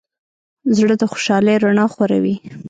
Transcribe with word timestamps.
زړه 0.75 0.95
د 0.97 1.03
خوشحالۍ 1.11 1.55
رڼا 1.63 1.85
خوروي. 1.93 2.35